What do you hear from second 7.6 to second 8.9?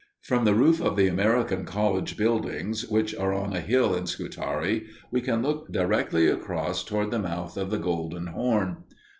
the Golden Horn.